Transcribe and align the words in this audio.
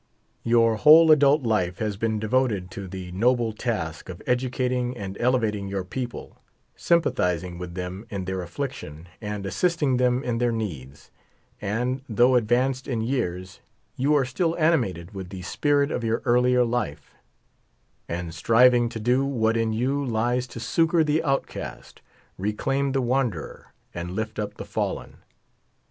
Your 0.41 0.77
whole 0.77 1.11
adult 1.11 1.43
life 1.43 1.77
has 1.77 1.95
been 1.95 2.17
devoted 2.17 2.71
to 2.71 2.87
the 2.87 3.11
noble 3.11 3.53
task 3.53 4.09
of 4.09 4.19
educating 4.25 4.97
and 4.97 5.15
elevating 5.19 5.67
your 5.67 5.83
people, 5.83 6.41
sympathiz 6.75 7.43
ing 7.43 7.59
with 7.59 7.75
them 7.75 8.07
in 8.09 8.25
their 8.25 8.41
affliction, 8.41 9.07
and 9.21 9.45
assisting 9.45 9.97
them 9.97 10.23
in 10.23 10.39
their 10.39 10.51
needs; 10.51 11.11
and, 11.61 12.01
though 12.09 12.33
advanced 12.35 12.87
in 12.87 13.01
years, 13.01 13.59
you 13.95 14.15
are 14.15 14.25
still 14.25 14.57
animated 14.57 15.13
with 15.13 15.29
the 15.29 15.43
spirit 15.43 15.91
of 15.91 16.03
your 16.03 16.23
earlier 16.25 16.63
life, 16.63 17.13
and 18.09 18.33
striving 18.33 18.89
to 18.89 18.99
do 18.99 19.23
what 19.23 19.55
in 19.55 19.71
you 19.71 20.03
lies 20.03 20.47
to 20.47 20.59
succor 20.59 21.03
the 21.03 21.23
outcast, 21.23 22.01
reclaim 22.39 22.93
the 22.93 23.03
wanderer, 23.03 23.67
and 23.93 24.09
lift 24.15 24.39
up 24.39 24.55
the 24.55 24.65
fallen. 24.65 25.17